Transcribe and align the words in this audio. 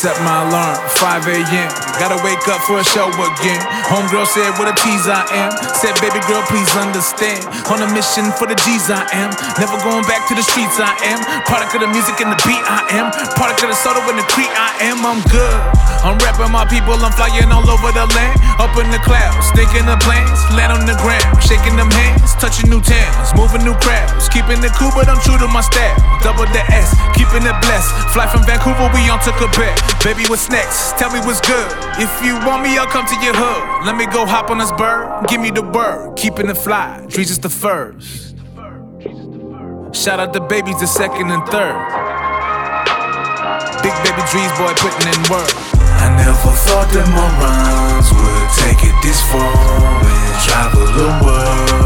set 0.00 0.16
my 0.24 0.48
alarm, 0.48 0.80
5 0.96 1.28
a.m. 1.28 1.68
Gotta 2.00 2.16
wake 2.24 2.40
up 2.48 2.64
for 2.64 2.80
a 2.80 2.86
show 2.88 3.12
again. 3.12 3.60
Homegirl 3.84 4.24
said, 4.24 4.56
What 4.56 4.72
a 4.72 4.74
tease 4.80 5.04
I 5.04 5.28
am. 5.28 5.52
Said, 5.76 5.92
Baby 6.00 6.24
girl, 6.24 6.40
please 6.48 6.72
understand. 6.72 7.44
On 7.68 7.84
a 7.84 7.88
mission 7.92 8.32
for 8.40 8.48
the 8.48 8.56
G's 8.64 8.88
I 8.88 9.04
am. 9.12 9.28
Never 9.60 9.76
going 9.84 10.08
back 10.08 10.24
to 10.32 10.34
the 10.34 10.40
streets 10.40 10.80
I 10.80 10.96
am. 11.04 11.20
Product 11.44 11.76
of 11.76 11.80
the 11.84 11.90
music 11.92 12.16
and 12.24 12.32
the 12.32 12.40
beat 12.48 12.64
I 12.64 12.80
am. 12.96 13.12
Product 13.36 13.60
of 13.60 13.68
the 13.68 13.76
Saulteaux 13.76 14.08
and 14.08 14.16
the 14.16 14.24
Cree 14.32 14.48
I 14.48 14.88
am. 14.88 15.04
I'm 15.04 15.20
good. 15.28 15.60
I'm 16.00 16.16
rapping 16.24 16.48
my 16.48 16.64
people, 16.64 16.96
I'm 16.96 17.12
flying 17.12 17.52
all 17.52 17.68
over 17.68 17.92
the 17.92 18.08
land. 18.16 18.40
Up 18.56 18.72
in 18.80 18.88
the 18.88 19.00
clouds, 19.04 19.52
thinking 19.52 19.84
of 19.84 20.00
planes. 20.00 20.40
Land 20.56 20.72
on 20.72 20.88
the 20.88 20.96
ground, 20.96 21.19
shaking 21.50 21.74
them 21.74 21.90
hands. 21.90 22.38
Touching 22.38 22.70
new 22.70 22.80
towns, 22.80 23.34
moving 23.34 23.66
new 23.66 23.74
crowds. 23.82 24.30
Keeping 24.30 24.62
it 24.62 24.70
cool, 24.78 24.94
but 24.94 25.10
I'm 25.10 25.18
true 25.26 25.36
to 25.42 25.50
my 25.50 25.60
style. 25.60 25.98
Double 26.22 26.46
the 26.54 26.62
S, 26.70 26.94
keeping 27.18 27.42
it 27.42 27.58
blessed. 27.66 27.90
Fly 28.14 28.30
from 28.30 28.46
Vancouver, 28.46 28.86
we 28.94 29.10
on 29.10 29.18
to 29.26 29.34
Quebec. 29.34 29.74
Baby, 30.06 30.30
what's 30.30 30.48
next? 30.48 30.94
Tell 30.96 31.10
me 31.10 31.18
what's 31.26 31.42
good. 31.42 31.66
If 31.98 32.12
you 32.22 32.38
want 32.46 32.62
me, 32.62 32.78
I'll 32.78 32.86
come 32.86 33.04
to 33.10 33.18
your 33.18 33.34
hood. 33.34 33.86
Let 33.86 33.96
me 33.98 34.06
go 34.06 34.24
hop 34.24 34.50
on 34.50 34.58
this 34.58 34.70
bird. 34.72 35.26
Give 35.26 35.40
me 35.40 35.50
the 35.50 35.62
bird. 35.62 36.16
Keeping 36.16 36.48
it 36.48 36.56
fly. 36.56 37.04
Drees 37.10 37.30
is 37.34 37.40
the 37.40 37.50
first. 37.50 38.36
Shout 39.92 40.20
out 40.20 40.32
the 40.32 40.40
babies, 40.40 40.78
the 40.78 40.86
second 40.86 41.30
and 41.30 41.44
third. 41.48 41.74
Big 43.82 43.96
baby 44.04 44.22
Drees 44.30 44.52
boy 44.56 44.72
putting 44.78 45.08
in 45.10 45.20
work. 45.28 45.79
Thought 46.70 46.86
that 46.92 47.08
my 47.10 47.26
rhymes 47.42 48.12
would 48.14 48.48
take 48.62 48.86
it 48.86 48.94
this 49.02 49.20
far 49.26 49.42
and 50.06 50.38
travel 50.40 50.86
the 50.86 51.24
world. 51.26 51.79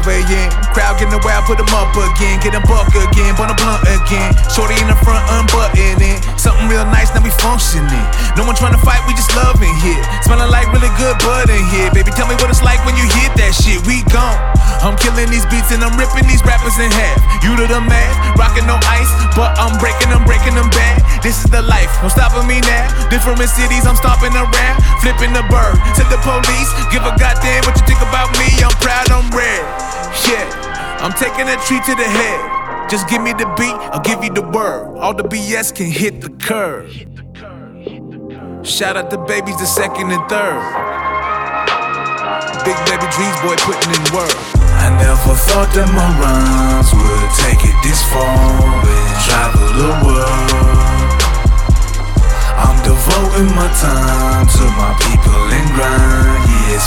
12 0.00 0.08
a.m. 0.08 0.48
Crowd 0.72 0.96
getting 0.96 1.20
wild, 1.20 1.44
put 1.44 1.60
them 1.60 1.68
up 1.76 1.92
again. 1.92 2.40
Get 2.40 2.56
a 2.56 2.64
buck 2.64 2.88
again, 2.96 3.36
burn 3.36 3.52
a 3.52 3.56
blunt 3.60 3.84
again. 3.84 4.32
Shorty 4.48 4.72
in 4.80 4.88
the 4.88 4.96
front, 5.04 5.20
unbuttoning. 5.28 6.16
Something 6.40 6.64
real 6.72 6.88
nice, 6.88 7.12
now 7.12 7.20
we 7.20 7.28
functioning. 7.36 8.06
No 8.32 8.48
one 8.48 8.56
trying 8.56 8.72
to 8.72 8.80
fight, 8.80 9.04
we 9.04 9.12
just 9.12 9.28
loving 9.36 9.76
here. 9.84 10.00
Smelling 10.24 10.48
like 10.48 10.72
really 10.72 10.88
good 10.96 11.20
bud 11.20 11.52
in 11.52 11.60
here. 11.68 11.92
Baby, 11.92 12.08
tell 12.16 12.24
me 12.24 12.40
what 12.40 12.48
it's 12.48 12.64
like 12.64 12.80
when 12.88 12.96
you 12.96 13.04
hit 13.20 13.36
that 13.36 13.52
shit. 13.52 13.84
We 13.84 14.00
gone. 14.08 14.40
I'm 14.80 14.96
killing 14.96 15.28
these 15.28 15.44
beats 15.52 15.68
and 15.76 15.84
I'm 15.84 15.92
ripping 16.00 16.24
these 16.24 16.40
rappers 16.40 16.80
in 16.80 16.88
half. 16.88 17.20
You 17.44 17.52
to 17.60 17.68
the 17.68 17.84
math, 17.84 18.16
rocking 18.40 18.64
no 18.64 18.80
ice, 18.88 19.12
but 19.36 19.52
I'm 19.60 19.76
breaking 19.76 20.08
them, 20.08 20.24
breaking 20.24 20.56
them 20.56 20.72
bad. 20.72 21.04
This 21.20 21.44
is 21.44 21.52
the 21.52 21.60
life, 21.60 21.92
no 22.00 22.08
stopping 22.08 22.48
me 22.48 22.64
now. 22.64 22.88
Different 23.12 23.44
cities, 23.44 23.84
I'm 23.84 24.00
stopping 24.00 24.32
around, 24.32 24.76
flipping 25.04 25.36
the 25.36 25.44
bird 25.52 25.76
to 26.00 26.02
the 26.08 26.16
police. 26.24 26.70
Give 26.88 27.04
a 27.04 27.12
goddamn 27.20 27.68
what 27.68 27.76
you 27.76 27.84
think 27.84 28.00
about 28.00 28.32
me. 28.40 28.48
I'm 28.64 28.72
proud, 28.80 29.12
I'm 29.12 29.28
red. 29.36 29.41
I'm 31.02 31.12
taking 31.14 31.48
a 31.48 31.56
tree 31.66 31.80
to 31.82 31.94
the 31.98 32.06
head. 32.06 32.88
Just 32.88 33.08
give 33.08 33.20
me 33.20 33.32
the 33.32 33.46
beat, 33.58 33.74
I'll 33.90 33.98
give 34.06 34.22
you 34.22 34.30
the 34.30 34.46
word. 34.54 34.96
All 34.98 35.12
the 35.12 35.24
BS 35.24 35.74
can 35.74 35.90
hit 35.90 36.20
the 36.20 36.30
curve. 36.30 36.94
Shout 38.64 38.96
out 38.96 39.10
the 39.10 39.18
babies, 39.18 39.58
the 39.58 39.66
second 39.66 40.12
and 40.12 40.22
third. 40.30 40.62
Big 42.62 42.78
baby 42.86 43.06
Drees 43.10 43.34
boy 43.42 43.58
putting 43.66 43.90
in 43.90 44.04
work. 44.14 44.30
I 44.78 44.94
never 44.94 45.34
thought 45.50 45.74
that 45.74 45.90
my 45.90 46.06
rhymes 46.22 46.94
would 46.94 47.30
take 47.34 47.66
it 47.66 47.74
this 47.82 47.98
far 48.14 49.02
travel 49.26 49.74
the 49.74 49.90
world. 50.06 51.18
I'm 52.62 52.78
devoting 52.86 53.50
my 53.58 53.66
time 53.74 54.46
to 54.46 54.64
my 54.78 54.94
people 55.02 55.50
and 55.50 55.66
grind. 55.74 56.46
Yeah, 56.46 56.78